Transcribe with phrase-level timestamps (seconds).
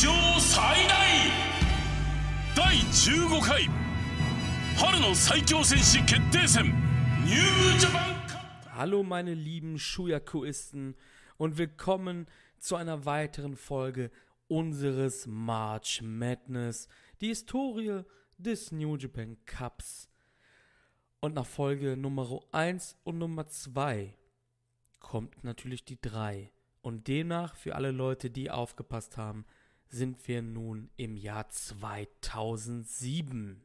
[0.00, 0.94] 上最大
[2.54, 3.68] 第15回
[4.76, 6.64] 春の最強戦士決定戦
[7.24, 10.94] ニュージャパンカップ Hallo meine lieben Shuyakuisten
[11.36, 12.26] und willkommen
[12.58, 14.10] zu einer weiteren Folge
[14.48, 16.88] unseres March Madness,
[17.20, 18.02] die Historie
[18.38, 20.08] des New Japan Cups.
[21.20, 24.16] Und nach Folge Nummer 1 und Nummer 2
[25.00, 26.50] kommt natürlich die 3.
[26.82, 29.44] Und demnach, für alle Leute, die aufgepasst haben,
[29.91, 33.61] sind wir nun im Jahr 2007.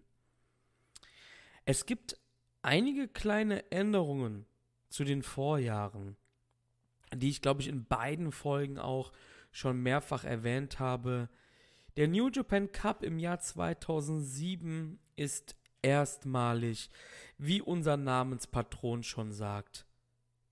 [1.64, 2.18] Es gibt
[2.62, 4.44] einige kleine Änderungen
[4.88, 6.16] zu den Vorjahren,
[7.14, 9.12] die ich glaube ich in beiden Folgen auch
[9.52, 11.28] schon mehrfach erwähnt habe.
[11.96, 16.90] Der New Japan Cup im Jahr 2007 ist erstmalig,
[17.38, 19.86] wie unser Namenspatron schon sagt,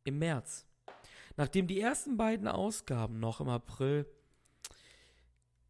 [0.05, 0.66] im März.
[1.36, 4.06] Nachdem die ersten beiden Ausgaben noch im April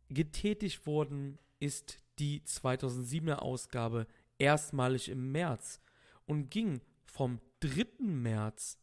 [0.09, 4.07] getätigt wurden, ist die 2007er Ausgabe
[4.39, 5.81] erstmalig im März
[6.27, 7.87] und ging vom 3.
[8.01, 8.79] März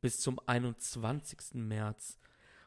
[0.00, 1.54] bis zum 21.
[1.54, 2.18] März.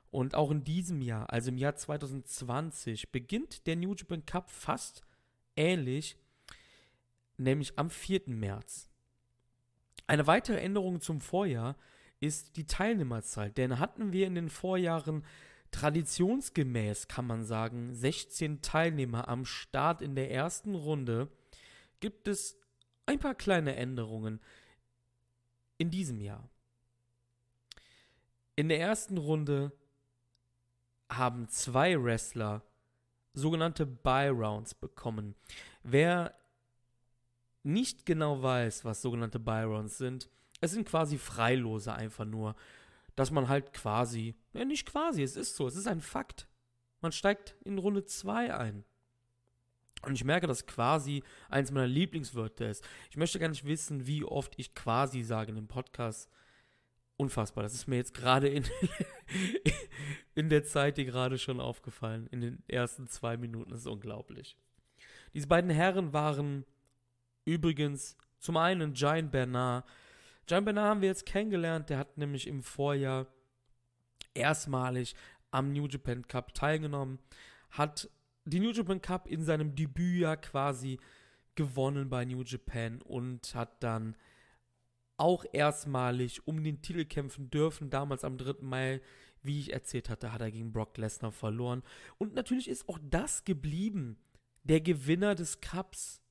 [0.10, 5.04] Und auch in diesem Jahr, also im Jahr 2020, beginnt der New Japan Cup fast
[5.56, 6.18] ähnlich,
[7.38, 8.22] nämlich am 4.
[8.28, 8.90] März.
[10.08, 11.76] Eine weitere Änderung zum Vorjahr
[12.20, 15.24] ist die Teilnehmerzahl, denn hatten wir in den Vorjahren
[15.78, 21.30] traditionsgemäß, kann man sagen, 16 Teilnehmer am Start in der ersten Runde,
[22.00, 22.58] gibt es
[23.06, 24.40] ein paar kleine Änderungen
[25.78, 26.50] in diesem Jahr.
[28.56, 29.72] In der ersten Runde
[31.12, 32.64] haben zwei Wrestler
[33.34, 35.36] sogenannte Buy-Rounds bekommen.
[35.84, 36.34] Wer
[37.62, 40.28] nicht genau weiß, was sogenannte Buy-Rounds sind,
[40.60, 42.56] es sind quasi Freilose einfach nur,
[43.18, 46.48] dass man halt quasi, ja nicht quasi, es ist so, es ist ein Fakt.
[47.02, 48.86] Man steigt in Runde 2 ein.
[50.04, 52.88] Und ich merke, dass quasi eins meiner Lieblingswörter ist.
[53.10, 56.30] Ich möchte gar nicht wissen, wie oft ich quasi sage in dem Podcast.
[57.16, 57.64] Unfassbar.
[57.64, 58.64] Das ist mir jetzt gerade in,
[60.36, 62.28] in der Zeit, die gerade schon aufgefallen.
[62.28, 63.72] In den ersten zwei Minuten.
[63.72, 64.56] Das ist unglaublich.
[65.34, 66.66] Diese beiden Herren waren
[67.46, 69.86] übrigens zum einen Giant Bernard.
[70.48, 71.90] Giant Bernard haben wir jetzt kennengelernt.
[71.90, 73.28] Der hat nämlich im Vorjahr
[74.34, 75.16] erstmalig
[75.52, 77.20] am New Japan Cup teilgenommen.
[77.70, 78.10] Hat
[78.46, 81.00] die New Japan Cup in seinem Debütjahr quasi
[81.56, 84.16] gewonnen bei New Japan und hat dann
[85.18, 87.90] auch erstmalig um den Titel kämpfen dürfen.
[87.90, 88.62] Damals am 3.
[88.62, 89.02] Mai,
[89.42, 91.84] wie ich erzählt hatte, hat er gegen Brock Lesnar verloren.
[92.20, 94.18] Und natürlich ist auch das geblieben.
[94.64, 96.22] Der Gewinner des Cups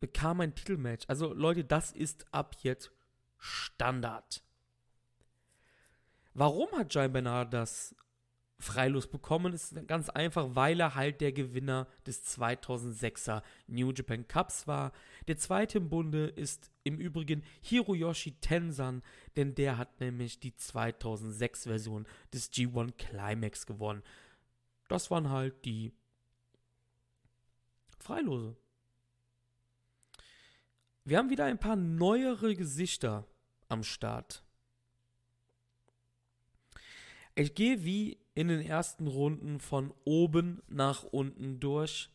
[0.00, 1.04] bekam ein Titelmatch.
[1.08, 2.90] Also Leute, das ist ab jetzt
[3.44, 4.42] Standard.
[6.32, 7.94] Warum hat Giant Bernard das
[8.58, 9.52] freilos bekommen?
[9.52, 14.92] Ist ganz einfach, weil er halt der Gewinner des 2006er New Japan Cups war.
[15.28, 19.02] Der zweite im Bunde ist im Übrigen Hiroyoshi Tensan,
[19.36, 24.02] denn der hat nämlich die 2006 Version des G1 Climax gewonnen.
[24.88, 25.92] Das waren halt die
[27.98, 28.56] Freilose.
[31.04, 33.26] Wir haben wieder ein paar neuere Gesichter
[33.74, 34.42] am Start.
[37.34, 42.08] Ich gehe wie in den ersten Runden von oben nach unten durch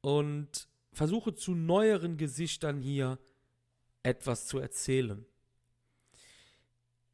[0.00, 3.18] und versuche zu neueren Gesichtern hier
[4.02, 5.26] etwas zu erzählen.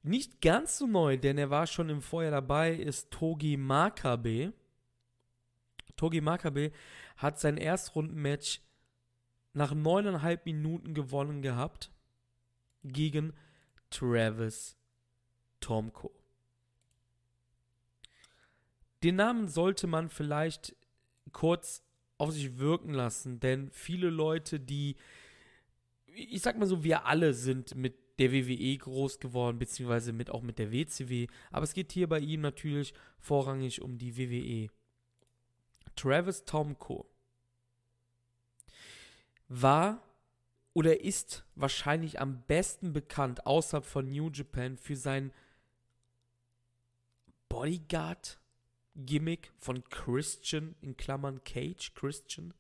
[0.03, 4.53] Nicht ganz so neu, denn er war schon im Vorjahr dabei, ist Togi Makabe.
[5.97, 6.71] Togi Makabe
[7.17, 8.61] hat sein Erstrundenmatch
[9.55, 11.91] nach neuneinhalb Minuten gewonnen gehabt
[12.85, 13.33] gegen
[13.97, 14.77] Travis
[15.61, 16.13] Tomko.
[19.03, 20.77] Den Namen sollte man vielleicht
[21.33, 21.83] kurz
[22.19, 24.97] auf sich wirken lassen, denn viele Leute, die,
[26.07, 30.43] ich sag mal so, wir alle sind mit der WWE groß geworden, beziehungsweise mit, auch
[30.43, 34.71] mit der WCW, aber es geht hier bei ihm natürlich vorrangig um die WWE.
[35.95, 37.07] Travis Tomko
[39.49, 40.06] war
[40.77, 45.33] oder ist wahrscheinlich am besten bekannt außerhalb von New Japan für sein
[47.49, 52.53] Bodyguard-Gimmick von Christian in Klammern Cage, Christian.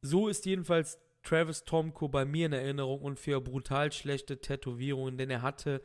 [0.00, 5.30] So ist jedenfalls Travis Tomko bei mir in Erinnerung und für brutal schlechte Tätowierungen, denn
[5.30, 5.80] er hatte,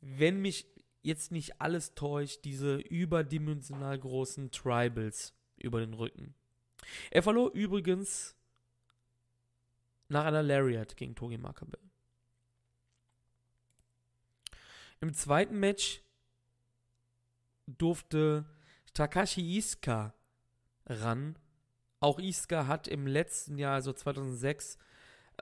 [0.00, 0.68] wenn mich
[1.02, 6.36] jetzt nicht alles täuscht, diese überdimensional großen Tribals über den Rücken.
[7.10, 8.36] Er verlor übrigens
[10.08, 11.78] nach einer Lariat gegen Togi Makabe.
[15.00, 16.02] Im zweiten Match
[17.66, 18.44] durfte
[18.94, 20.14] Takashi Iska
[20.86, 21.38] ran.
[22.00, 24.78] Auch Iska hat im letzten Jahr, also 2006,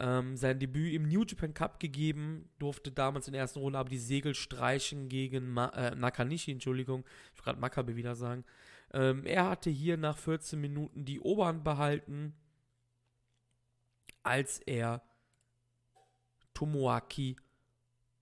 [0.01, 3.91] ähm, sein Debüt im New Japan Cup gegeben, durfte damals in der ersten Runde aber
[3.91, 8.45] die Segel streichen gegen Ma äh, Nakanishi, Entschuldigung, ich will gerade Makabe wieder sagen.
[8.93, 12.35] Ähm, er hatte hier nach 14 Minuten die Oberhand behalten,
[14.23, 15.03] als er
[16.55, 17.37] Tomoaki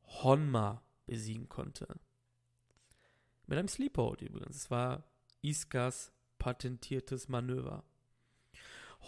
[0.04, 1.86] Honma besiegen konnte.
[3.46, 4.56] Mit einem Sleephold übrigens.
[4.56, 5.04] Es war
[5.42, 7.84] Iskas patentiertes Manöver.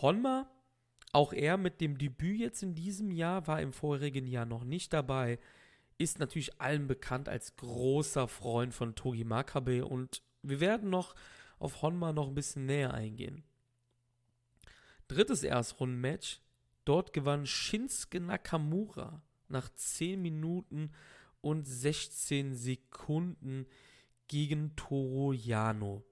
[0.01, 0.51] Honma,
[1.13, 4.93] auch er mit dem Debüt jetzt in diesem Jahr, war im vorherigen Jahr noch nicht
[4.93, 5.39] dabei,
[5.99, 11.15] ist natürlich allen bekannt als großer Freund von Togi Makabe und wir werden noch
[11.59, 13.45] auf Honma noch ein bisschen näher eingehen.
[15.07, 16.42] Drittes Erstrundenmatch.
[16.85, 20.91] Dort gewann Shinsuke Nakamura nach 10 Minuten
[21.41, 23.67] und 16 Sekunden
[24.29, 26.05] gegen Toru Yano.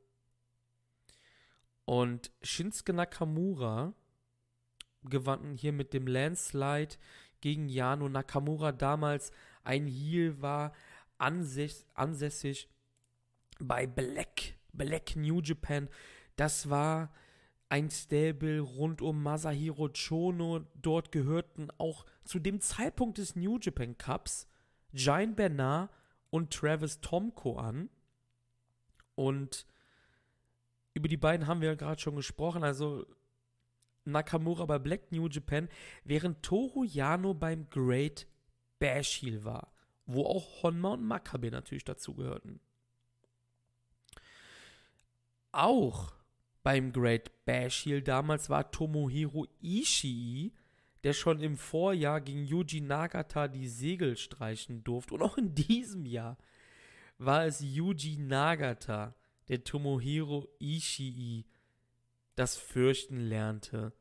[1.84, 3.94] Und Shinsuke Nakamura
[5.02, 6.96] gewann hier mit dem Landslide
[7.40, 8.08] gegen Yano.
[8.08, 9.32] Nakamura damals
[9.64, 10.72] ein Heel war,
[11.18, 12.68] ansässig
[13.58, 15.88] bei Black, Black New Japan.
[16.36, 17.12] Das war
[17.70, 20.66] ein Stable rund um Masahiro Chono.
[20.74, 24.46] Dort gehörten auch zu dem Zeitpunkt des New Japan Cups
[24.92, 25.90] Giant Bernard
[26.30, 27.88] und Travis Tomko an.
[29.14, 29.66] Und
[30.94, 32.64] über die beiden haben wir ja gerade schon gesprochen.
[32.64, 33.06] Also
[34.04, 35.68] Nakamura bei Black New Japan,
[36.02, 38.26] während Toru Yano beim Great
[38.80, 39.72] Bash Heel war,
[40.06, 42.60] wo auch Honma und Makabe natürlich dazugehörten.
[45.52, 46.19] Auch
[46.62, 50.52] beim Great Bash Heel damals war Tomohiro Ishii,
[51.04, 55.14] der schon im Vorjahr gegen Yuji Nagata die Segel streichen durfte.
[55.14, 56.36] Und auch in diesem Jahr
[57.18, 59.14] war es Yuji Nagata,
[59.48, 61.46] der Tomohiro Ishii
[62.36, 63.92] das Fürchten lernte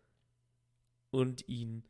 [1.09, 1.83] und ihn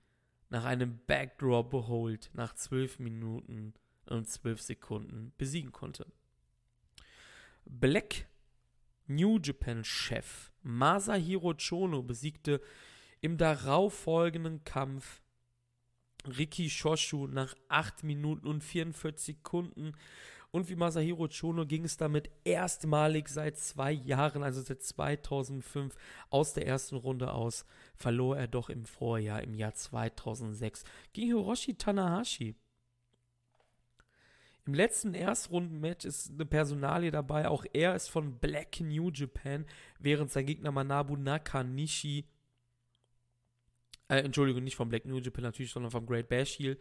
[0.49, 3.73] nach einem Backdrop Hold nach 12 Minuten
[4.05, 6.07] und 12 Sekunden besiegen konnte.
[7.65, 8.28] Black
[9.09, 12.61] New Japan Chef Masahiro Chono besiegte
[13.21, 15.21] im darauffolgenden Kampf
[16.25, 19.93] Riki Shoshu nach 8 Minuten und 44 Sekunden
[20.51, 25.95] und wie Masahiro Chono ging es damit erstmalig seit zwei Jahren, also seit 2005,
[26.29, 27.65] aus der ersten Runde aus,
[27.95, 30.83] verlor er doch im Vorjahr, im Jahr 2006,
[31.13, 32.55] gegen Hiroshi Tanahashi.
[34.69, 37.47] Im letzten Erstrundenmatch ist eine Personalie dabei.
[37.47, 39.65] Auch er ist von Black New Japan,
[39.97, 42.25] während sein Gegner Manabu Nakanishi,
[44.09, 46.77] äh, Entschuldigung, nicht von Black New Japan natürlich, sondern vom Great Bash Heel,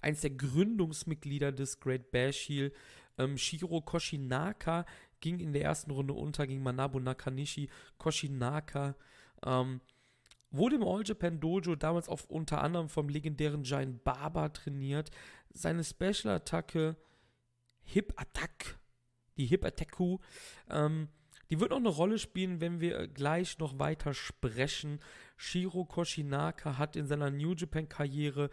[0.00, 2.72] eins der Gründungsmitglieder des Great Bash Heel,
[3.18, 4.86] ähm, Shiro Koshinaka
[5.18, 7.68] ging in der ersten Runde unter gegen Manabu Nakanishi.
[7.98, 8.94] Koshinaka
[9.44, 9.80] ähm,
[10.52, 15.10] wurde im All Japan Dojo damals auf unter anderem vom legendären Giant Baba trainiert.
[15.50, 16.96] Seine Special-Attacke
[17.84, 18.78] Hip Attack,
[19.36, 20.18] die Hip Attacku,
[20.70, 21.08] ähm,
[21.50, 25.00] die wird noch eine Rolle spielen, wenn wir gleich noch weiter sprechen.
[25.36, 28.50] Shiro Koshinaka hat in seiner New Japan Karriere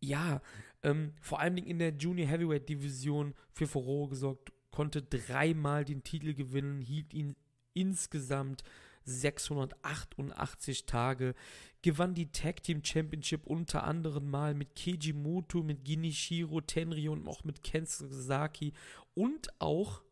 [0.00, 0.40] ja
[0.82, 6.34] ähm, vor allem in der Junior Heavyweight Division für Furore gesorgt, konnte dreimal den Titel
[6.34, 7.36] gewinnen, hielt ihn
[7.74, 8.62] insgesamt
[9.04, 11.34] 688 Tage,
[11.82, 17.26] gewann die Tag Team Championship unter anderem mal mit Keiji Muto, mit Ginishiro Tenryo und
[17.26, 18.72] auch mit Ken Sasaki
[19.14, 20.02] und auch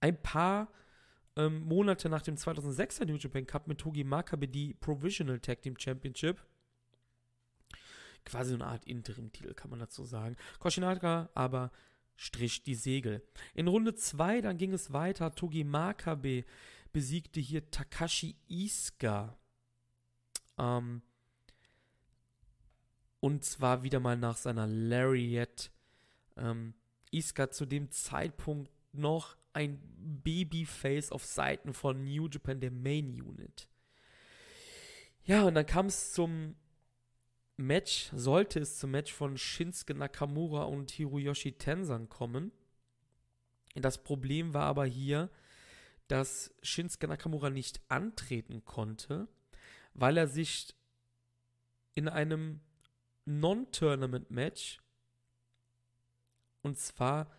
[0.00, 0.70] ein paar
[1.36, 5.76] ähm, Monate nach dem 2006er New Japan Cup mit Togi Makabe die Provisional Tag Team
[5.78, 6.40] Championship
[8.26, 10.36] quasi eine Art Interim-Titel, kann man dazu sagen.
[10.58, 11.70] Koshinaka aber
[12.16, 13.22] strich die Segel.
[13.54, 15.34] In Runde 2, dann ging es weiter.
[15.34, 16.44] Togi Makabe
[16.96, 19.36] besiegte hier Takashi Iska.
[20.56, 21.02] Ähm,
[23.20, 25.70] und zwar wieder mal nach seiner Lariat.
[26.38, 26.72] Ähm,
[27.10, 29.78] Iska zu dem Zeitpunkt noch ein
[30.24, 33.68] Babyface auf Seiten von New Japan, der Main Unit.
[35.24, 36.56] Ja, und dann kam es zum
[37.58, 42.52] Match, sollte es zum Match von Shinsuke Nakamura und Hiroyoshi Tensan kommen.
[43.74, 45.28] Das Problem war aber hier,
[46.08, 49.28] dass Shinsuke Nakamura nicht antreten konnte,
[49.94, 50.74] weil er sich
[51.94, 52.60] in einem
[53.24, 54.80] Non-Tournament-Match
[56.62, 57.30] und zwar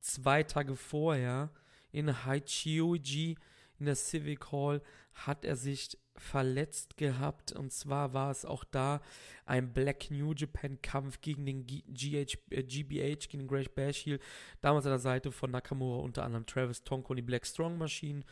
[0.00, 1.50] zwei Tage vorher
[1.92, 3.36] in Haichiuji
[3.78, 4.82] in der Civic Hall
[5.14, 7.52] hat er sich verletzt gehabt.
[7.52, 9.00] Und zwar war es auch da
[9.46, 14.20] ein Black New Japan Kampf gegen den GH, äh, GBH, gegen den Great Bash Heel.
[14.60, 18.22] Damals an der Seite von Nakamura unter anderem Travis Tonko und die Black Strong Machine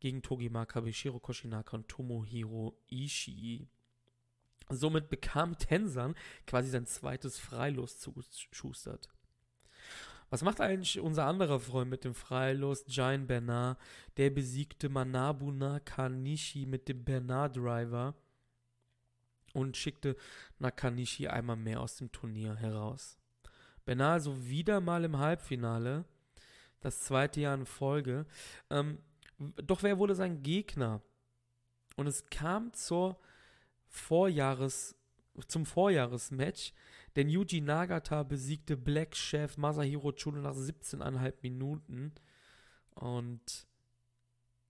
[0.00, 3.68] gegen Togi Makabe, Shiro Koshinaka und Tomohiro Ishii.
[4.70, 6.14] Somit bekam Tensan
[6.46, 9.08] quasi sein zweites Freilos zugeschustert.
[10.30, 13.78] Was macht eigentlich unser anderer Freund mit dem Freilos, Giant Bernard?
[14.16, 18.14] Der besiegte Manabu Nakanishi mit dem Bernard Driver
[19.52, 20.16] und schickte
[20.60, 23.18] Nakanishi einmal mehr aus dem Turnier heraus.
[23.84, 26.04] Bernard also wieder mal im Halbfinale,
[26.80, 28.24] das zweite Jahr in Folge.
[28.70, 28.98] Ähm,
[29.38, 31.02] doch wer wurde sein Gegner?
[31.96, 33.18] Und es kam zur
[33.88, 34.94] Vorjahres,
[35.48, 36.72] zum Vorjahresmatch,
[37.16, 42.12] denn Yuji Nagata besiegte Black Chef Masahiro Chuno nach 17,5 Minuten
[42.94, 43.66] und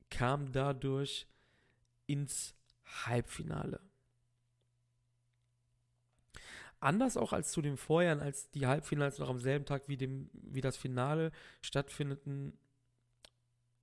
[0.09, 1.27] kam dadurch
[2.07, 2.55] ins
[3.05, 3.81] Halbfinale.
[6.81, 10.31] Anders auch als zu den Vorjahren, als die Halbfinals noch am selben Tag wie, dem,
[10.33, 11.31] wie das Finale
[11.61, 12.59] stattfindeten,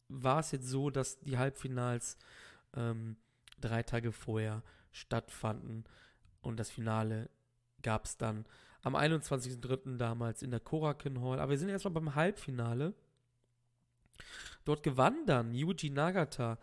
[0.09, 2.17] war es jetzt so, dass die Halbfinals
[2.75, 3.17] ähm,
[3.59, 5.83] drei Tage vorher stattfanden
[6.41, 7.29] und das Finale
[7.87, 8.45] gab es dann
[8.81, 9.95] am 21.03.
[9.95, 11.39] damals in der Korakin Hall.
[11.39, 12.93] Aber wir sind erstmal beim Halbfinale.
[14.65, 16.59] Dort gewann dann Yuji Nagata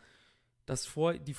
[0.66, 1.34] das vor, die,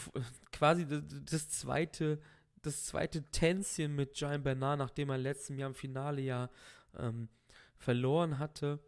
[0.51, 2.20] quasi das, zweite,
[2.63, 6.50] das zweite Tänzchen mit Giant Bernard, nachdem er letztem Jahr im Finale ja
[6.98, 7.30] ähm,
[7.77, 8.80] verloren hatte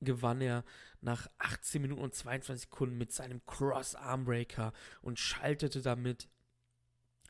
[0.00, 0.64] gewann er
[1.00, 6.28] nach 18 Minuten und 22 Sekunden mit seinem Cross Armbreaker und schaltete damit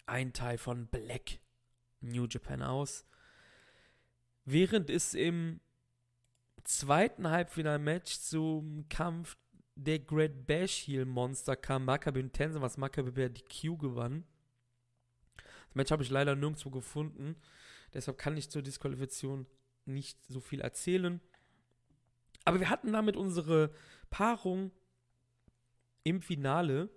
[0.07, 1.41] einen Teil von Black
[2.01, 3.07] New Japan aus.
[4.45, 5.61] Während es im
[6.65, 9.37] zweiten Halbfinalmatch zum Kampf
[9.75, 14.25] der Great Bash Heel Monster kam, Makabe und Tenzin, was Makabe per DQ gewann.
[15.37, 17.37] Das Match habe ich leider nirgendwo gefunden,
[17.95, 19.47] deshalb kann ich zur Disqualifikation
[19.87, 21.21] nicht so viel erzählen.
[22.45, 23.73] Aber wir hatten damit unsere
[24.11, 24.73] Paarung
[26.05, 26.91] im Finale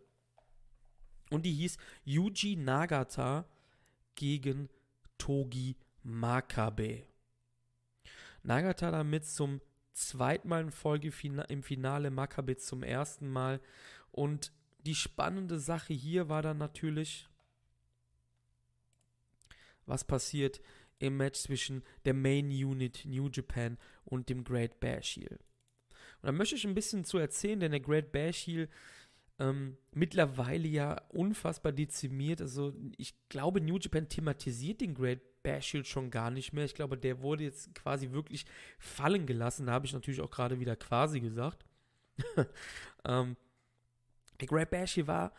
[1.29, 3.46] und die hieß Yuji Nagata
[4.15, 4.70] gegen
[5.17, 7.03] Togi Makabe.
[8.44, 9.62] Nagata damit zum
[9.94, 11.12] zweiten Mal in Folge
[11.50, 13.60] im Finale, Makabe zum ersten Mal.
[14.12, 17.27] Und die spannende Sache hier war dann natürlich,
[19.86, 20.62] was passiert
[21.00, 25.39] im Match zwischen der Main Unit New Japan und dem Great Bash Heel.
[26.22, 28.70] Und da möchte ich ein bisschen zu erzählen, denn der Great Bash Heel
[29.39, 32.41] ähm, mittlerweile ja unfassbar dezimiert.
[32.41, 36.65] Also ich glaube, New Japan thematisiert den Great Bash Heel schon gar nicht mehr.
[36.65, 38.45] Ich glaube, der wurde jetzt quasi wirklich
[38.79, 39.67] fallen gelassen.
[39.67, 41.65] Da habe ich natürlich auch gerade wieder quasi gesagt.
[43.05, 43.35] ähm,
[44.39, 45.33] der Great Bash Heel war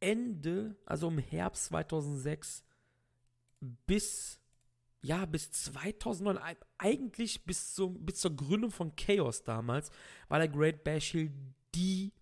[0.00, 2.64] Ende, also im Herbst 2006
[3.86, 4.40] bis
[5.02, 9.90] ja, bis 2009, eigentlich bis, zum, bis zur Gründung von Chaos damals,
[10.28, 11.32] war der Great Bash Hill
[11.74, 12.12] die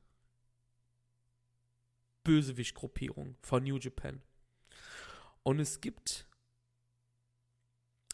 [2.29, 4.21] Bösewicht-Gruppierung von New Japan.
[5.43, 6.29] Und es gibt,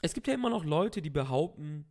[0.02, 1.85] es gibt ja immer noch Leute, die behaupten,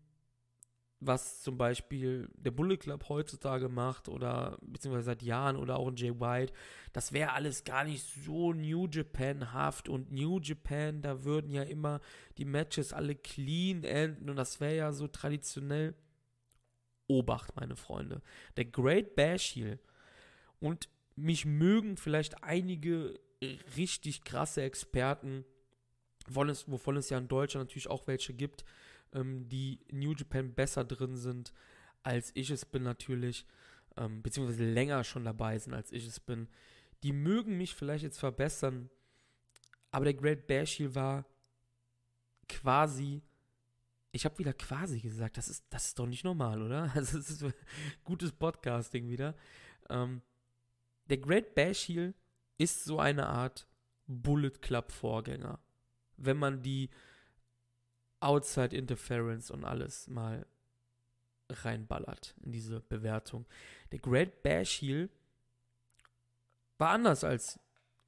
[1.02, 5.98] was zum Beispiel der Bullet Club heutzutage macht oder beziehungsweise seit Jahren oder auch in
[5.98, 6.54] Jay White,
[6.94, 12.00] das wäre alles gar nicht so New Japan-haft und New Japan, da würden ja immer
[12.38, 15.94] die Matches alle clean enden und das wäre ja so traditionell.
[17.08, 18.22] Obacht, meine Freunde.
[18.56, 19.78] Der Great Bash hier
[20.62, 23.20] und mich mögen vielleicht einige
[23.76, 25.46] richtig krasse Experten,
[26.28, 26.50] wovon
[26.98, 28.64] es ja in Deutschland natürlich auch welche gibt,
[29.14, 31.54] ähm, die New Japan besser drin sind,
[32.04, 33.46] als ich es bin natürlich,
[33.98, 36.48] ähm, beziehungsweise länger schon dabei sind, als ich es bin.
[37.04, 38.90] Die mögen mich vielleicht jetzt verbessern,
[39.92, 41.26] aber der Great Bash hier war
[42.48, 43.22] quasi,
[44.12, 46.92] ich habe wieder quasi gesagt, das ist, das ist doch nicht normal, oder?
[46.96, 47.46] Also das ist
[48.04, 49.36] gutes Podcasting wieder.
[49.90, 50.22] Ähm,
[51.10, 52.14] der Great Bash Heel
[52.58, 53.68] ist so eine Art
[54.08, 55.60] Bullet Club Vorgänger.
[56.18, 56.90] Wenn man die
[58.20, 60.46] Outside Interference und alles mal
[61.50, 63.46] reinballert in diese Bewertung.
[63.92, 65.10] Der Great Bash Heel
[66.78, 67.60] war anders als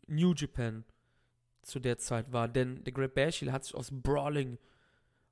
[0.08, 0.86] New Japan
[1.62, 4.58] zu der Zeit war, denn der Great Bash Heel hat sich aus Brawling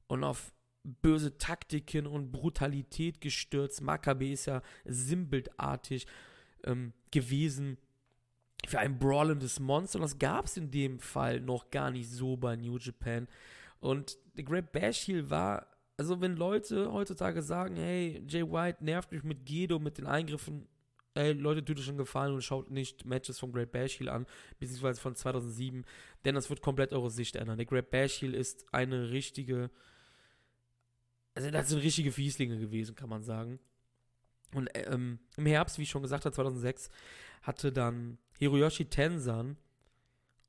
[0.07, 0.53] und auf
[0.83, 3.81] böse Taktiken und Brutalität gestürzt.
[3.81, 6.07] Makabe ist ja sinnbildartig
[6.65, 7.77] ähm, gewesen
[8.67, 12.37] für ein brawlendes Monster und das gab es in dem Fall noch gar nicht so
[12.37, 13.27] bei New Japan.
[13.79, 15.67] Und der Great Bash Heel war,
[15.97, 20.67] also wenn Leute heutzutage sagen, hey, Jay White nervt mich mit Gedo, mit den Eingriffen,
[21.15, 24.25] ey, Leute, tut euch schon gefallen und schaut nicht Matches von Great Bash Heel an,
[24.59, 25.85] beziehungsweise von 2007,
[26.25, 27.57] denn das wird komplett eure Sicht ändern.
[27.57, 29.69] Der Great Bash Heel ist eine richtige,
[31.35, 33.59] also das sind richtige Fieslinge gewesen, kann man sagen.
[34.53, 36.89] Und ähm, im Herbst, wie ich schon gesagt habe, 2006,
[37.41, 39.57] hatte dann Hiroyoshi Tensan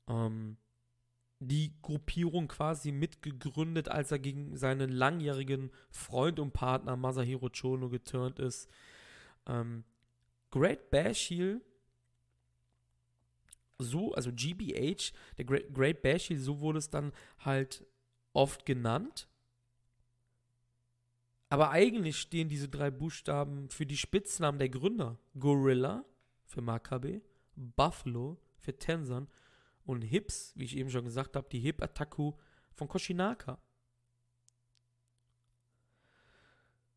[0.07, 0.57] ähm,
[1.39, 8.39] die Gruppierung quasi mitgegründet, als er gegen seinen langjährigen Freund und Partner Masahiro Chono geturnt
[8.39, 8.69] ist.
[9.47, 9.83] Ähm,
[10.51, 11.61] Great Bash Heel,
[13.77, 17.85] so, also GBH, der Great, Great Bash Heel, so wurde es dann halt
[18.33, 19.27] oft genannt.
[21.55, 25.17] Aber eigentlich stehen diese drei Buchstaben für die Spitznamen der Gründer.
[25.39, 26.03] Gorilla
[26.43, 27.21] für Makabe,
[27.55, 29.29] Buffalo für Tensan
[29.85, 32.33] und Hips, wie ich eben schon gesagt habe, die Hip Attaku
[32.73, 33.53] von Koshinaka.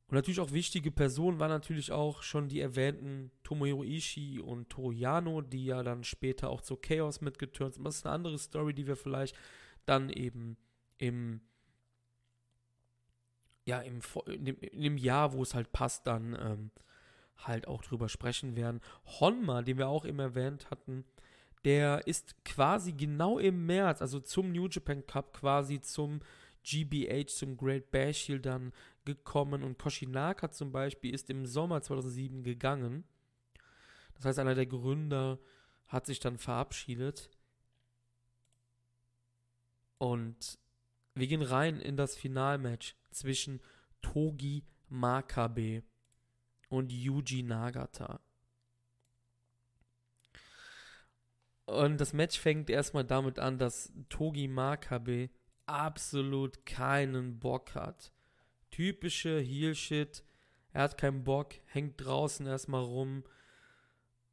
[0.08, 5.40] Und natürlich auch wichtige Personen waren natürlich auch schon die erwähnten Tomohiro Ishii und Toriano,
[5.40, 7.84] die ja dann später auch zu Chaos mitgeturnt sind.
[7.84, 9.36] Das ist eine andere Story, die wir vielleicht
[9.86, 10.56] dann eben
[10.96, 11.42] im
[13.68, 16.70] ja, im, in, dem, in dem Jahr, wo es halt passt, dann ähm,
[17.36, 18.80] halt auch drüber sprechen werden.
[19.20, 21.04] Honma, den wir auch eben erwähnt hatten,
[21.66, 26.20] der ist quasi genau im März, also zum New Japan Cup, quasi zum
[26.64, 28.72] GBH, zum Great Bash dann
[29.04, 33.04] gekommen und Koshinaka zum Beispiel ist im Sommer 2007 gegangen.
[34.14, 35.38] Das heißt, einer der Gründer
[35.88, 37.28] hat sich dann verabschiedet.
[39.98, 40.58] Und
[41.18, 43.60] wir gehen rein in das Finalmatch zwischen
[44.02, 45.82] Togi Makabe
[46.68, 48.20] und Yuji Nagata.
[51.66, 55.28] Und das Match fängt erstmal damit an, dass Togi Makabe
[55.66, 58.10] absolut keinen Bock hat.
[58.70, 60.24] Typische Heel-Shit.
[60.72, 63.24] Er hat keinen Bock, hängt draußen erstmal rum,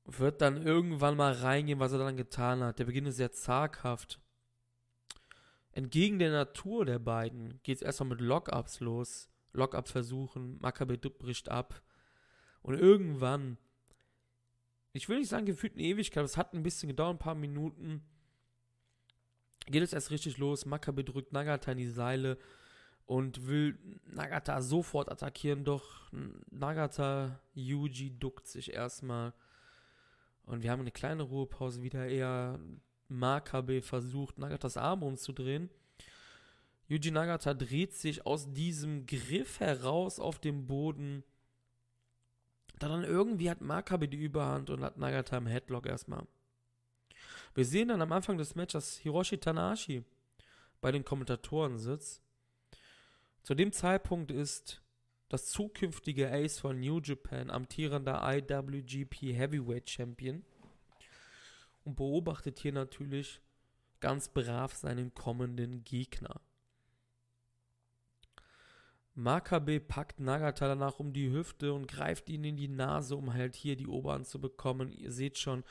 [0.05, 2.79] wird dann irgendwann mal reingehen, was er dann getan hat.
[2.79, 4.21] Der Beginn ist sehr zaghaft.
[5.75, 9.29] Entgegen der Natur der beiden geht es erstmal mit Lockups los.
[9.51, 11.81] Lockup-Versuchen, Makabe bricht ab.
[12.61, 13.57] Und irgendwann,
[14.93, 18.03] ich will nicht sagen gefühlt eine Ewigkeit, es hat ein bisschen gedauert, ein paar Minuten,
[19.65, 20.65] geht es erst richtig los.
[20.65, 22.37] Makabe drückt Nagata in die Seile
[23.05, 26.09] und will Nagata sofort attackieren, doch
[26.51, 29.33] Nagata Yuji duckt sich erstmal.
[30.45, 32.59] Und wir haben eine kleine Ruhepause wieder eher
[33.07, 35.69] Makabe versucht, Nagatas Arm umzudrehen.
[36.87, 41.23] Yuji Nagata dreht sich aus diesem Griff heraus auf dem Boden.
[42.79, 46.27] Dann irgendwie hat Makabe die Überhand und hat Nagata im Headlock erstmal.
[47.55, 50.03] Wir sehen dann am Anfang des Matches Hiroshi Tanahashi
[50.81, 52.21] bei den Kommentatoren sitzt.
[53.41, 54.81] Zu dem Zeitpunkt ist
[55.29, 60.43] das zukünftige Ace von New Japan amtierender IWGP Heavyweight Champion
[61.85, 63.41] und beobachtet hier natürlich
[64.01, 66.41] ganz brav seinen kommenden Gegner.
[69.13, 73.55] Makabe packt Nagata danach um die Hüfte und greift ihn in die Nase, um halt
[73.55, 74.91] hier die Oberhand zu bekommen.
[74.91, 75.63] Ihr seht schon,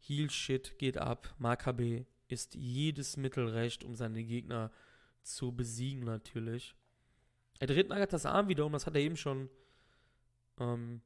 [0.00, 1.32] Heel Shit geht ab.
[1.38, 4.72] Makabe ist jedes Mittel recht, um seine Gegner
[5.22, 6.74] zu besiegen natürlich.
[7.60, 9.48] Er dreht Nagatas Arm wieder um, das hat er eben schon
[10.58, 11.02] ähm,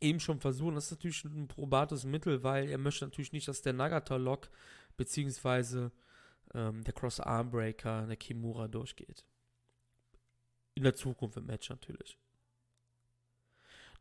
[0.00, 0.74] eben schon versuchen.
[0.74, 4.48] Das ist natürlich ein probates Mittel, weil er möchte natürlich nicht, dass der Nagata-Lock
[4.96, 5.92] beziehungsweise
[6.54, 9.24] ähm, der Cross-Armbreaker, der Kimura durchgeht.
[10.74, 12.18] In der Zukunft im Match natürlich.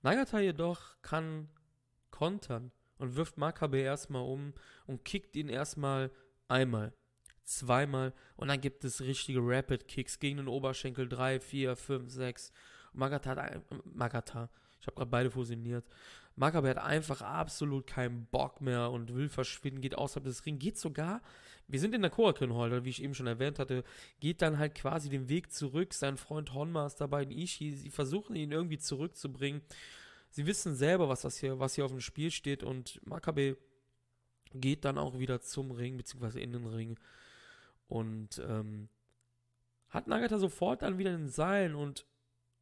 [0.03, 1.49] Nagata jedoch kann
[2.11, 4.53] kontern und wirft Makabe erstmal um
[4.85, 6.11] und kickt ihn erstmal
[6.47, 6.93] einmal,
[7.43, 12.51] zweimal und dann gibt es richtige Rapid Kicks gegen den Oberschenkel 3, 4, 5, 6.
[12.93, 14.49] Magata hat, Magata,
[14.87, 15.85] ich habe gerade beide fusioniert.
[16.37, 20.77] Makabe hat einfach absolut keinen Bock mehr und will verschwinden, geht außerhalb des Rings, geht
[20.77, 21.21] sogar,
[21.67, 23.83] wir sind in der Korakön-Holder, wie ich eben schon erwähnt hatte,
[24.21, 25.93] geht dann halt quasi den Weg zurück.
[25.93, 29.61] Sein Freund Honma ist dabei in Ishii, sie versuchen ihn irgendwie zurückzubringen.
[30.29, 33.57] Sie wissen selber, was das hier, was hier auf dem Spiel steht und Makabe
[34.53, 36.97] geht dann auch wieder zum Ring, beziehungsweise in den Ring
[37.87, 38.87] und ähm,
[39.89, 42.05] hat Nagata sofort dann wieder in den Seilen und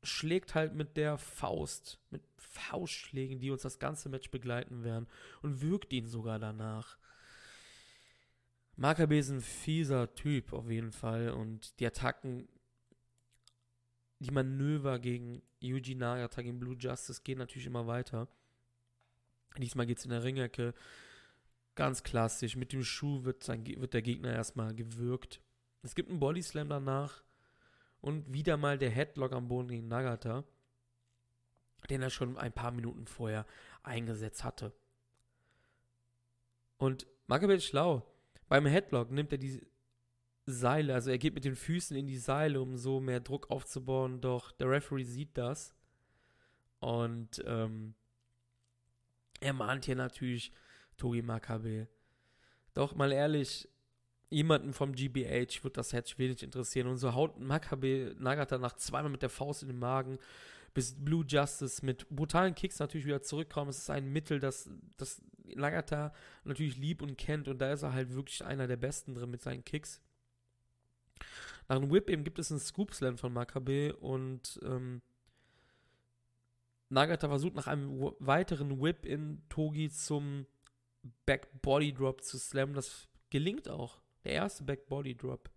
[0.05, 5.07] schlägt halt mit der Faust, mit Faustschlägen, die uns das ganze Match begleiten werden
[5.41, 6.97] und wirkt ihn sogar danach.
[8.77, 12.47] Makabe ist ein fieser Typ auf jeden Fall und die Attacken,
[14.19, 18.27] die Manöver gegen Yuji Nagata, gegen Blue Justice gehen natürlich immer weiter.
[19.57, 20.73] Diesmal geht es in der Ringecke
[21.75, 22.55] ganz klassisch.
[22.55, 25.41] Mit dem Schuh wird, sein, wird der Gegner erstmal gewürgt.
[25.81, 27.24] Es gibt einen Bodyslam danach
[28.01, 30.43] und wieder mal der Headlock am Boden gegen Nagata.
[31.89, 33.45] den er schon ein paar Minuten vorher
[33.83, 34.73] eingesetzt hatte.
[36.77, 38.03] Und Makabe ist schlau.
[38.47, 39.61] Beim Headlock nimmt er die
[40.47, 44.21] Seile, also er geht mit den Füßen in die Seile, um so mehr Druck aufzubauen,
[44.21, 45.73] doch der Referee sieht das.
[46.79, 47.95] Und ähm,
[49.39, 50.51] er mahnt hier natürlich
[50.97, 51.87] Togi Makabe.
[52.75, 53.67] Doch mal ehrlich,
[54.35, 56.87] jemanden vom GBH wird das Hedge wenig interessieren.
[56.87, 60.19] Und so haut Makabe Nagata nach zweimal mit der Faust in den Magen,
[60.73, 63.69] bis Blue Justice mit brutalen Kicks natürlich wieder zurückkommt.
[63.69, 65.21] Es ist ein Mittel, das, das
[65.55, 67.47] Nagata natürlich liebt und kennt.
[67.47, 70.01] Und da ist er halt wirklich einer der Besten drin mit seinen Kicks.
[71.69, 75.01] Nach einem Whip eben gibt es einen Scoop Slam von Makabe und ähm,
[76.89, 80.45] Nagata versucht nach einem weiteren Whip in Togi zum
[81.25, 82.73] Back Body Drop zu slammen.
[82.73, 84.04] Das gelingt auch.
[84.25, 85.49] Der erste Back Body Drop.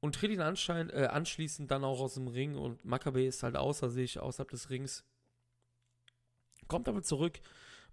[0.00, 3.56] Und tritt ihn anscheinend, äh, anschließend dann auch aus dem Ring und Makabe ist halt
[3.56, 5.04] außer sich, außerhalb des Rings.
[6.68, 7.40] Kommt aber zurück,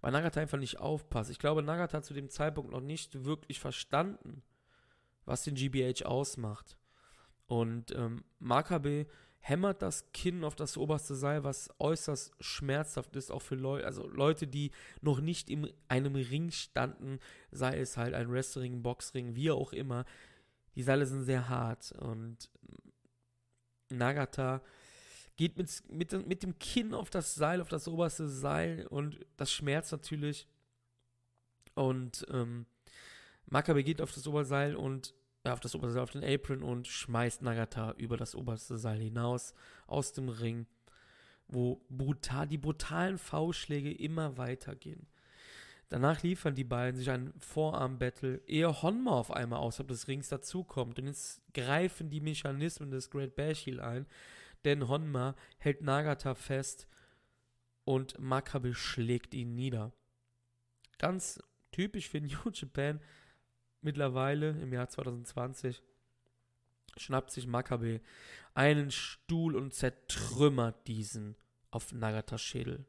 [0.00, 1.30] weil Nagata einfach nicht aufpasst.
[1.30, 4.42] Ich glaube, Nagata hat zu dem Zeitpunkt noch nicht wirklich verstanden,
[5.24, 6.78] was den GBH ausmacht.
[7.46, 9.06] Und ähm, Makabe
[9.40, 14.06] hämmert das Kinn auf das oberste Seil, was äußerst schmerzhaft ist, auch für Leute, also
[14.06, 17.18] Leute, die noch nicht in einem Ring standen,
[17.50, 20.04] sei es halt ein Wrestling, Boxring, wie auch immer.
[20.74, 22.50] Die Seile sind sehr hart und
[23.88, 24.62] Nagata
[25.36, 29.50] geht mit, mit, mit dem Kinn auf das Seil, auf das oberste Seil und das
[29.50, 30.46] schmerzt natürlich.
[31.74, 32.66] Und ähm,
[33.46, 37.42] Makabe geht auf das Oberseil und auf das oberste Seil, auf den Apron und schmeißt
[37.42, 39.54] Nagata über das oberste Seil hinaus
[39.86, 40.66] aus dem Ring,
[41.48, 45.06] wo brutal, die brutalen V-Schläge immer weitergehen.
[45.88, 51.00] Danach liefern die beiden sich ein Vorarm-Battle, ehe Honma auf einmal außerhalb des Rings dazukommt.
[51.00, 54.06] Und jetzt greifen die Mechanismen des Great Bash Heel ein,
[54.64, 56.86] denn Honma hält Nagata fest
[57.84, 59.92] und Makabe schlägt ihn nieder.
[60.98, 63.00] Ganz typisch für New Japan,
[63.82, 65.82] mittlerweile im Jahr 2020
[66.96, 68.00] schnappt sich Makabe
[68.54, 71.36] einen Stuhl und zertrümmert diesen
[71.70, 72.84] auf Nagatas Schädel.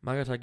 [0.00, 0.36] Magata,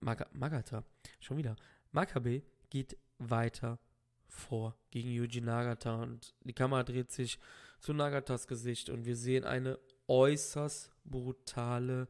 [0.00, 0.84] Mag, Magata,
[1.18, 1.56] schon wieder.
[1.92, 3.78] Makabe geht weiter
[4.26, 7.38] vor gegen Yuji Nagata und die Kamera dreht sich
[7.80, 12.08] zu Nagatas Gesicht und wir sehen eine äußerst brutale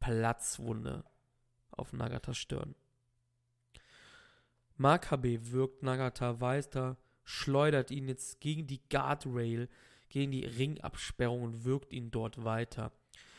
[0.00, 1.04] Platzwunde
[1.70, 2.74] auf Nagatas Stirn.
[4.82, 9.68] Makabe wirkt Nagata weiter, schleudert ihn jetzt gegen die Guardrail,
[10.08, 12.90] gegen die Ringabsperrung und wirkt ihn dort weiter.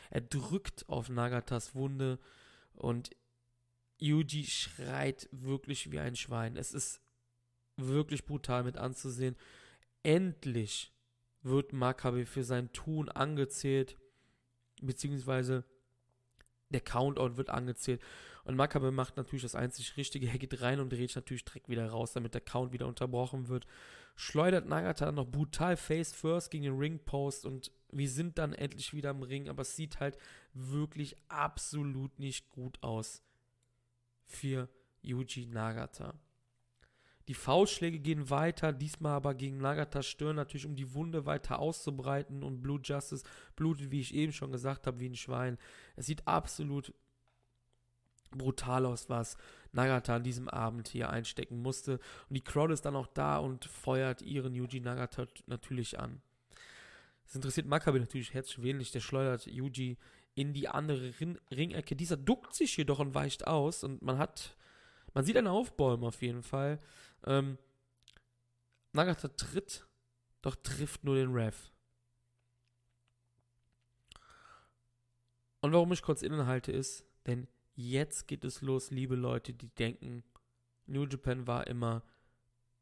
[0.10, 2.18] Er drückt auf Nagatas Wunde
[2.76, 3.10] und
[4.00, 6.56] Yuji schreit wirklich wie ein Schwein.
[6.56, 7.02] Es ist
[7.76, 9.36] wirklich brutal mit anzusehen.
[10.02, 10.94] Endlich
[11.42, 13.98] wird Makabe für sein Tun angezählt,
[14.82, 15.66] beziehungsweise
[16.70, 18.02] der Countdown wird angezählt.
[18.46, 20.28] Und Makabe macht natürlich das einzig Richtige.
[20.28, 23.66] Er geht rein und dreht natürlich direkt wieder raus, damit der Count wieder unterbrochen wird.
[24.16, 28.94] Schleudert Nagata dann noch brutal face first gegen den Ringpost und wir sind dann endlich
[28.94, 30.18] wieder im Ring, aber es sieht halt
[30.54, 33.24] wirklich absolut nicht gut aus
[34.26, 34.70] für
[35.02, 36.14] Yuji Nagata.
[37.30, 42.44] Die Faustschläge gehen weiter, diesmal aber gegen Nagatas Stirn natürlich, um die Wunde weiter auszubreiten
[42.44, 43.24] und Blue Justice
[43.56, 45.58] blutet, wie ich eben schon gesagt habe, wie ein Schwein.
[45.96, 46.94] Es sieht absolut
[48.38, 49.38] brutal aus, was
[49.72, 52.00] Nagata an diesem Abend hier einstecken musste.
[52.30, 56.22] Und die Crowd ist dann auch da und feuert ihren Yuji Nagata natürlich an.
[57.26, 58.92] Das interessiert Makabe natürlich herzlich wenig.
[58.92, 59.98] Der schleudert Yuji
[60.36, 61.96] in die andere Ring Ringecke.
[61.96, 64.56] Dieser duckt sich jedoch und weicht aus und man hat,
[65.14, 66.80] man sieht eine Aufbäume auf jeden Fall.
[67.26, 67.58] Ähm,
[68.94, 69.88] Nagata tritt,
[70.42, 71.72] doch trifft nur den Rev.
[75.62, 80.24] Und warum ich kurz innehalte ist, denn jetzt geht es los, liebe Leute, die denken,
[80.86, 82.04] New Japan war immer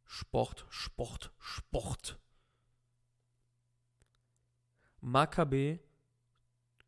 [0.06, 2.20] Sport, Sport, Sport.
[5.00, 5.80] Makabe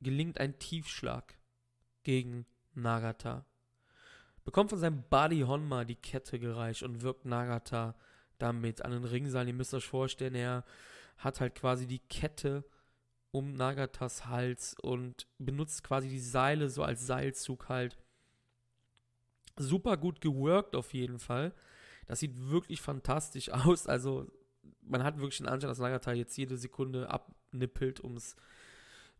[0.02, 1.38] gelingt ein Tiefschlag
[2.04, 3.46] gegen Nagata.
[4.44, 7.96] Bekommt von seinem Buddy Honma die Kette gereicht und wirkt Nagata
[8.38, 9.48] damit an den Ringseil.
[9.48, 10.66] Ihr müsst euch vorstellen, er
[11.18, 12.66] hat halt quasi die Kette
[13.34, 17.98] um Nagatas Hals und benutzt quasi die Seile so als Seilzug halt.
[19.58, 21.52] Super gut geworkt auf jeden Fall.
[22.06, 23.88] Das sieht wirklich fantastisch aus.
[23.88, 24.32] Also
[24.82, 28.36] man hat wirklich den Anschein, dass Nagata jetzt jede Sekunde abnippelt, um es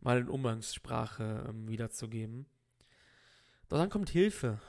[0.00, 2.46] mal in Umgangssprache ähm, wiederzugeben.
[3.68, 4.60] Doch dann kommt Hilfe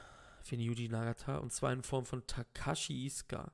[0.41, 3.51] für Yuji Nagata und zwar in Form von Takashi Iska.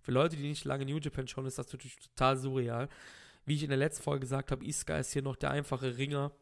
[0.00, 2.88] Für Leute, die nicht lange New Japan schauen, ist das natürlich total surreal.
[3.48, 6.32] Wie ich in der letzten Folge gesagt habe, Iska ist hier noch der einfache Ringer.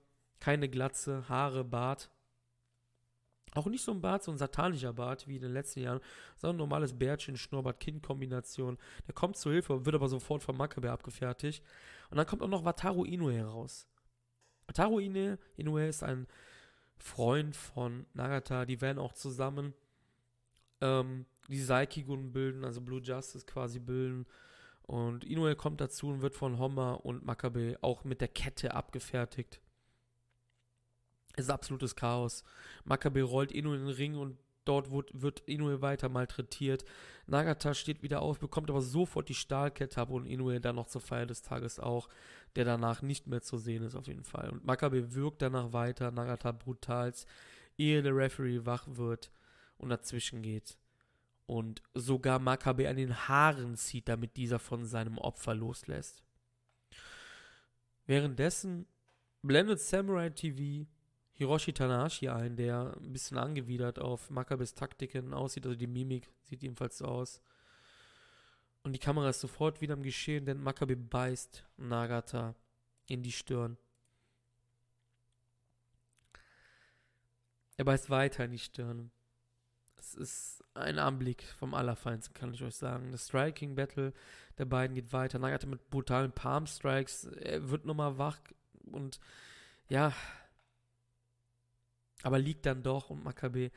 [0.40, 2.11] Keine Glatze, Haare, Bart.
[3.55, 6.01] Auch nicht so ein Bart, so ein satanischer Bart wie in den letzten Jahren,
[6.35, 8.77] sondern ein normales Bärtchen, Schnurrbart, Kind-Kombination.
[9.07, 11.62] Der kommt zur Hilfe, wird aber sofort von Makabe abgefertigt.
[12.11, 13.87] Und dann kommt auch noch Wataru Inoue heraus.
[14.66, 16.27] Wataru Inoue ist ein
[16.99, 19.75] Freund von Nagata, die werden auch zusammen
[20.81, 24.27] ähm, die Saikigun bilden, also Blue Justice quasi bilden.
[24.87, 29.61] Und Inoue kommt dazu und wird von Homma und Makabe auch mit der Kette abgefertigt.
[31.35, 32.44] Es ist absolutes Chaos.
[32.85, 36.85] Makabe rollt Inoue in den Ring und dort wird, wird Inoue weiter malträtiert.
[37.27, 41.01] Nagata steht wieder auf, bekommt aber sofort die Stahlkette ab und Inoue dann noch zur
[41.01, 42.09] Feier des Tages auch,
[42.55, 44.51] der danach nicht mehr zu sehen ist auf jeden Fall.
[44.51, 47.27] Und Makabe wirkt danach weiter, Nagata brutals,
[47.77, 49.31] ehe der Referee wach wird
[49.79, 50.79] und dazwischen geht
[51.47, 56.23] und sogar Makabe an den Haaren zieht, damit dieser von seinem Opfer loslässt.
[58.07, 58.87] Währenddessen
[59.43, 60.87] blendet Samurai TV
[61.33, 66.63] Hiroshi Tanahashi ein, der ein bisschen angewidert auf Makabes Taktiken aussieht, also die Mimik sieht
[66.65, 67.43] ebenfalls so aus.
[68.83, 72.55] Und die Kamera ist sofort wieder im Geschehen, denn Makabe beißt Nagata
[73.07, 73.77] in die Stirn.
[77.77, 79.11] Er beißt weiter in die Stirn.
[80.07, 83.11] Es ist ein Anblick vom Allerfeinsten, kann ich euch sagen.
[83.11, 84.12] Das Striking Battle
[84.57, 85.40] der beiden geht weiter.
[85.40, 87.25] Nagata mit brutalen Palm Strikes.
[87.25, 88.38] Er wird nochmal wach
[88.85, 89.19] und
[89.88, 90.12] ja.
[92.23, 93.71] Aber liegt dann doch und Makabe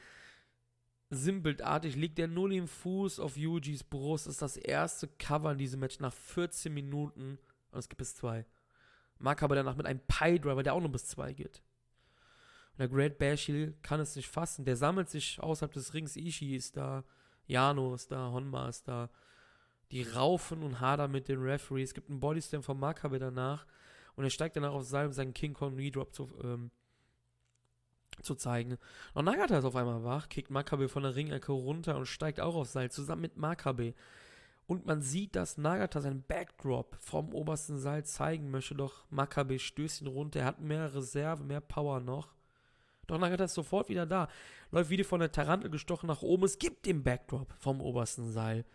[1.10, 4.28] simpeltartig liegt er nur den Fuß auf Yujis Brust.
[4.28, 7.40] Das ist das erste Cover in diesem Match nach 14 Minuten.
[7.72, 8.46] Und es gibt bis zwei.
[9.18, 11.64] Makabe danach mit einem Pie Driver, der auch nur bis zwei geht.
[12.80, 14.64] Der Great Bashil kann es nicht fassen.
[14.64, 16.16] Der sammelt sich außerhalb des Rings.
[16.16, 17.04] Ishii ist da,
[17.46, 19.10] Jano ist da, Honma ist da.
[19.92, 21.90] Die raufen und hadern mit den Referees.
[21.90, 23.66] Es gibt einen Bodyslam von Makabe danach.
[24.16, 26.72] Und er steigt danach auf Seil, um seinen King Kong Redrop zu, ähm,
[28.22, 28.78] zu zeigen.
[29.14, 32.56] Und Nagata ist auf einmal wach, kickt Makabe von der Ringecke runter und steigt auch
[32.56, 33.94] auf Seil, zusammen mit Makabe.
[34.68, 40.02] Und man sieht, dass Nagata seinen Backdrop vom obersten Seil zeigen möchte, doch Makabe stößt
[40.02, 40.42] ihn runter.
[40.42, 42.39] Er hat mehr Reserve, mehr Power noch.
[43.10, 44.28] Doch Nagata ist sofort wieder da.
[44.72, 46.44] Läuft wieder von der Tarantel gestochen nach oben.
[46.44, 48.66] Es gibt den Backdrop vom obersten Seil.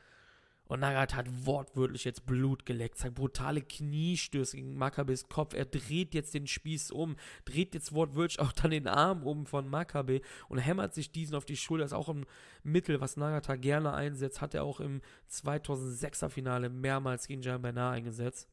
[0.66, 5.54] Und Nagata hat wortwörtlich jetzt Blut geleckt, zeigt brutale Kniestöße gegen Makabes Kopf.
[5.54, 9.68] Er dreht jetzt den Spieß um, dreht jetzt wortwörtlich auch dann den Arm um von
[9.68, 11.84] Makabe und hämmert sich diesen auf die Schulter.
[11.84, 12.24] Das ist auch ein
[12.62, 14.40] Mittel, was Nagata gerne einsetzt.
[14.40, 18.48] Hat er auch im 2006er Finale mehrmals gegen Jan Bernard eingesetzt.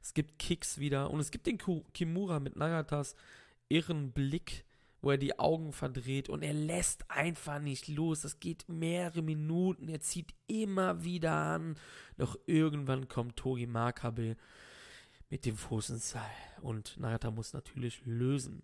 [0.00, 3.14] Es gibt Kicks wieder und es gibt den Kimura mit Nagatas
[3.72, 4.64] irren Blick,
[5.00, 8.20] wo er die Augen verdreht und er lässt einfach nicht los.
[8.20, 9.88] Das geht mehrere Minuten.
[9.88, 11.76] Er zieht immer wieder an.
[12.18, 14.36] Doch irgendwann kommt Togi Makabe
[15.30, 16.22] mit dem Fuß ins Seil
[16.60, 18.62] und Nagata muss natürlich lösen.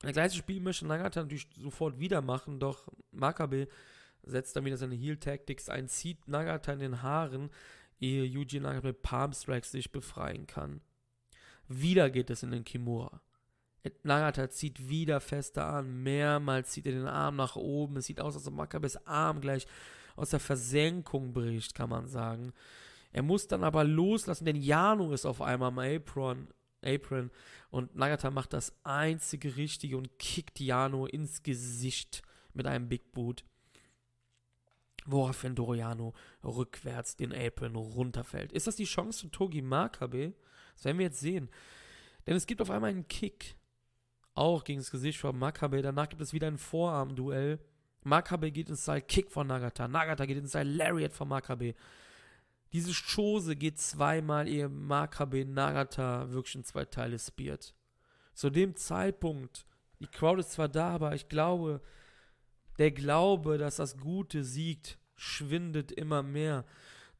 [0.00, 3.68] Das gleiche Spiel möchte Nagata natürlich sofort wieder machen, doch Makabe
[4.22, 7.50] setzt dann wieder seine Heal-Tactics ein, zieht Nagata in den Haaren,
[8.00, 10.80] ehe Yuji Nagata mit Palm Strikes sich befreien kann.
[11.72, 13.22] Wieder geht es in den Kimura.
[14.02, 16.02] Nagata zieht wieder fester an.
[16.02, 17.96] Mehrmals zieht er den Arm nach oben.
[17.96, 19.68] Es sieht aus, als ob Makabes Arm gleich
[20.16, 22.52] aus der Versenkung bricht, kann man sagen.
[23.12, 26.48] Er muss dann aber loslassen, denn Jano ist auf einmal am Apron.
[26.82, 27.30] Apron
[27.70, 33.44] und Nagata macht das einzige Richtige und kickt Jano ins Gesicht mit einem Big Boot.
[35.06, 38.52] Woraufhin Doriano rückwärts den Apron runterfällt.
[38.52, 40.34] Ist das die Chance für Togi Makabe?
[40.80, 41.50] Das werden wir jetzt sehen.
[42.26, 43.54] Denn es gibt auf einmal einen Kick.
[44.32, 45.82] Auch gegen das Gesicht von Makabe.
[45.82, 47.58] Danach gibt es wieder ein Vorarm-Duell.
[48.02, 49.88] Makabe geht ins Style Kick von Nagata.
[49.88, 51.74] Nagata geht ins Style Lariat von Makabe.
[52.72, 57.74] Diese Chose geht zweimal, ehe Makabe Nagata wirklich in zwei Teile spiert.
[58.32, 59.66] Zu dem Zeitpunkt,
[59.98, 61.82] die Crowd ist zwar da, aber ich glaube,
[62.78, 66.64] der Glaube, dass das Gute siegt, schwindet immer mehr.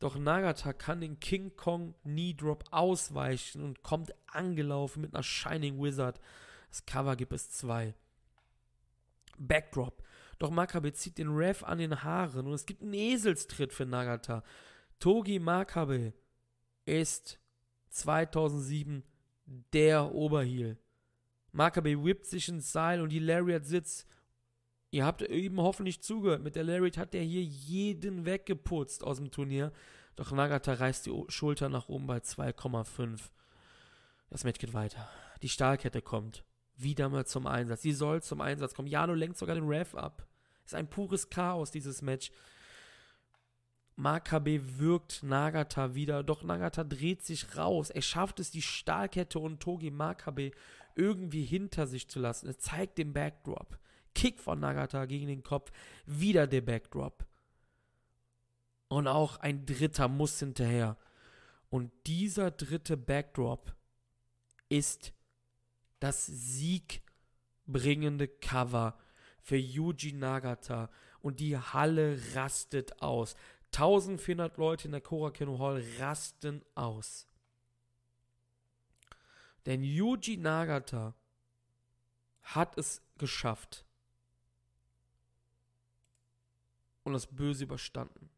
[0.01, 5.81] Doch Nagata kann den King Kong Knee Drop ausweichen und kommt angelaufen mit einer Shining
[5.81, 6.19] Wizard.
[6.71, 7.95] Das Cover gibt es zwei.
[9.39, 10.03] Backdrop.
[10.39, 14.43] Doch Makabe zieht den Rev an den Haaren und es gibt einen Eselstritt für Nagata.
[14.99, 16.15] Togi Makabe
[16.87, 17.39] ist
[17.91, 19.05] 2007
[19.73, 20.79] der Oberheel.
[21.53, 24.07] Makabe whippt sich ins Seil und die Lariat sitzt.
[24.91, 26.43] Ihr habt eben hoffentlich zugehört.
[26.43, 29.73] Mit der Lariat hat er hier jeden weggeputzt aus dem Turnier.
[30.17, 33.31] Doch Nagata reißt die Schulter nach oben bei 2,5.
[34.29, 35.09] Das Match geht weiter.
[35.43, 36.45] Die Stahlkette kommt.
[36.77, 37.83] Wieder mal zum Einsatz.
[37.83, 38.89] Sie soll zum Einsatz kommen.
[38.89, 40.27] Jano lenkt sogar den Rev ab.
[40.65, 42.31] Ist ein pures Chaos, dieses Match.
[43.97, 47.91] Makabe wirkt Nagata wieder, doch Nagata dreht sich raus.
[47.91, 50.53] Er schafft es, die Stahlkette und Togi Makabe
[50.95, 52.47] irgendwie hinter sich zu lassen.
[52.47, 53.79] Er zeigt den Backdrop.
[54.15, 55.71] Kick von Nagata gegen den Kopf,
[56.07, 57.27] wieder der Backdrop.
[58.89, 60.97] Und auch ein dritter muss hinterher.
[61.69, 63.75] Und dieser dritte Backdrop
[64.69, 65.13] ist
[66.01, 68.99] das siegbringende Cover
[69.43, 70.91] für Yuji Nagata.
[71.21, 73.37] Und die Halle rastet aus.
[73.73, 77.29] 1400 Leute in der Korakeno Hall rasten aus.
[79.67, 81.15] Denn Yuji Nagata
[82.43, 83.85] hat es geschafft
[87.11, 88.31] und das Böse überstanden.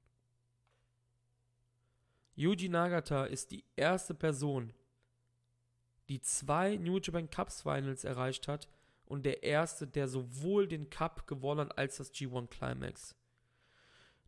[2.34, 4.72] Yuji Nagata ist die erste Person,
[6.08, 8.68] die zwei New Japan Cups Finals erreicht hat
[9.04, 13.14] und der erste, der sowohl den Cup gewonnen hat als das G1 Climax.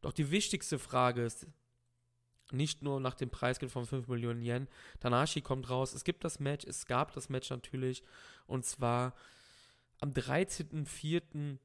[0.03, 1.47] Doch die wichtigste Frage ist
[2.53, 4.69] nicht nur nach dem Preisgeld von 5 Millionen Yen.
[5.01, 5.95] Tanashi kommt raus.
[5.95, 8.03] Es gibt das Match, es gab das Match natürlich.
[8.47, 9.15] Und zwar
[10.01, 11.59] am 13.04.,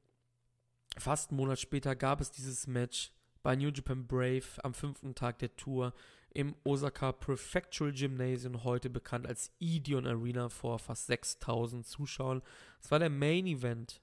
[0.98, 5.38] fast einen Monat später, gab es dieses Match bei New Japan Brave am fünften Tag
[5.38, 5.94] der Tour
[6.32, 12.42] im Osaka Prefectural Gymnasium, heute bekannt als Ideon Arena vor fast 6000 Zuschauern.
[12.80, 14.00] Es war der Main Event.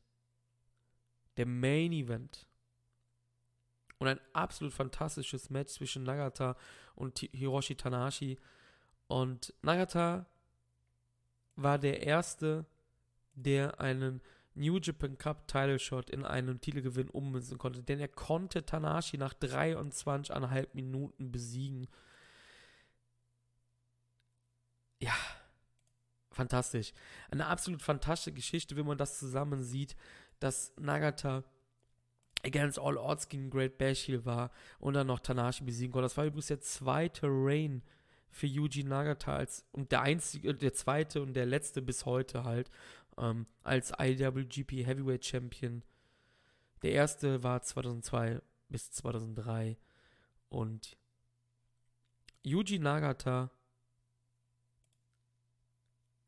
[1.37, 2.45] Der Main Event.
[3.99, 6.57] Und ein absolut fantastisches Match zwischen Nagata
[6.95, 8.37] und Hiroshi Tanahashi.
[9.07, 10.25] Und Nagata
[11.55, 12.65] war der Erste,
[13.33, 14.21] der einen
[14.57, 17.83] New Japan Cup Title Shot in einen Titelgewinn ummünzen konnte.
[17.83, 21.87] Denn er konnte Tanahashi nach 23,5 Minuten besiegen.
[24.99, 25.13] Ja,
[26.31, 26.93] fantastisch.
[27.29, 29.95] Eine absolut fantastische Geschichte, wenn man das zusammen sieht,
[30.39, 31.43] dass Nagata
[32.43, 36.05] Against All Odds gegen Great Bash war und dann noch Tanashi besiegen konnte.
[36.05, 37.81] Das war übrigens der zweite Reign
[38.29, 42.69] für Yuji Nagata als und der einzige, der zweite und der letzte bis heute halt
[43.17, 45.83] ähm, als IWGP Heavyweight Champion.
[46.81, 49.77] Der erste war 2002 bis 2003
[50.49, 50.97] und
[52.43, 53.51] Yuji Nagata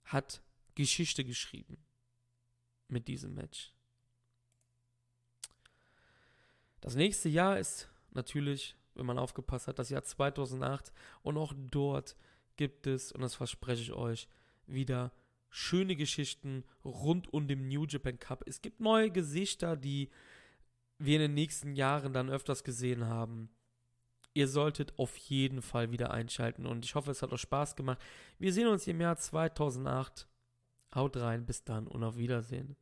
[0.03, 0.41] hat
[0.75, 1.77] Geschichte geschrieben
[2.87, 3.73] mit diesem Match.
[6.81, 12.15] Das nächste Jahr ist natürlich, wenn man aufgepasst hat, das Jahr 2008 und auch dort
[12.55, 14.27] gibt es, und das verspreche ich euch,
[14.65, 15.11] wieder
[15.49, 18.43] schöne Geschichten rund um den New Japan Cup.
[18.47, 20.09] Es gibt neue Gesichter, die
[20.99, 23.49] wir in den nächsten Jahren dann öfters gesehen haben.
[24.33, 27.99] Ihr solltet auf jeden Fall wieder einschalten und ich hoffe, es hat euch Spaß gemacht.
[28.37, 30.27] Wir sehen uns im Jahr 2008.
[30.93, 32.75] Haut rein, bis dann und auf Wiedersehen.